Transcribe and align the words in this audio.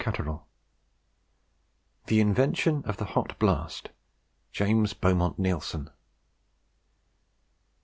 CHAPTER 0.03 0.27
IX. 0.31 0.39
INVENTION 2.11 2.81
OF 2.87 2.97
THE 2.97 3.05
HOT 3.05 3.37
BLAST 3.37 3.91
JAMES 4.51 4.95
BEAUMONT 4.95 5.37
NEILSON. 5.37 5.91